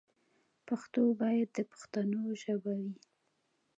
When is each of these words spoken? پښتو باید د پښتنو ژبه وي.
پښتو 0.67 1.01
باید 1.21 1.47
د 1.53 1.59
پښتنو 1.71 2.21
ژبه 2.41 2.73
وي. 2.81 2.93